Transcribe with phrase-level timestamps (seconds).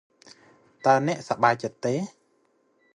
[0.85, 1.93] តើអ្នកសប្បាយចិត្តទេ?